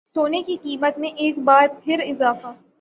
سونے 0.05 0.41
کی 0.41 0.57
قیمت 0.61 0.97
میں 0.97 1.09
ایک 1.15 1.37
بار 1.39 1.67
پھر 1.83 1.99
اضافہ 2.07 2.53